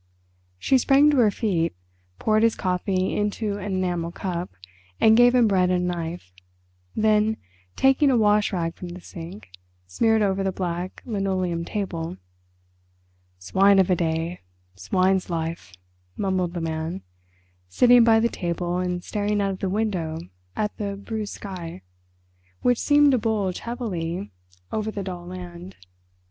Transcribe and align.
She 0.57 0.79
sprang 0.79 1.11
to 1.11 1.17
her 1.17 1.29
feet, 1.29 1.75
poured 2.17 2.41
his 2.41 2.55
coffee 2.55 3.13
into 3.15 3.59
an 3.59 3.75
enamel 3.75 4.11
cup, 4.11 4.49
and 4.99 5.15
gave 5.15 5.35
him 5.35 5.47
bread 5.47 5.69
and 5.69 5.83
a 5.91 5.93
knife, 5.93 6.33
then, 6.95 7.37
taking 7.75 8.09
a 8.09 8.17
wash 8.17 8.51
rag 8.51 8.73
from 8.73 8.87
the 8.89 8.99
sink, 9.01 9.51
smeared 9.85 10.23
over 10.23 10.41
the 10.43 10.51
black 10.51 11.03
linoleumed 11.05 11.67
table. 11.67 12.17
"Swine 13.37 13.77
of 13.77 13.91
a 13.91 13.95
day—swine's 13.95 15.29
life," 15.29 15.71
mumbled 16.17 16.55
the 16.55 16.61
Man, 16.61 17.03
sitting 17.69 18.03
by 18.03 18.19
the 18.19 18.27
table 18.27 18.79
and 18.79 19.03
staring 19.03 19.39
out 19.39 19.51
of 19.51 19.59
the 19.59 19.69
window 19.69 20.17
at 20.55 20.75
the 20.77 20.95
bruised 20.97 21.35
sky, 21.35 21.83
which 22.63 22.79
seemed 22.79 23.11
to 23.11 23.19
bulge 23.19 23.59
heavily 23.59 24.31
over 24.71 24.89
the 24.89 25.03
dull 25.03 25.27
land. 25.27 25.75